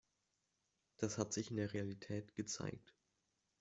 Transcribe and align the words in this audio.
Das 0.97 1.19
hat 1.19 1.31
sich 1.31 1.51
in 1.51 1.57
der 1.57 1.73
Realität 1.73 2.33
gezeigt. 2.33 2.95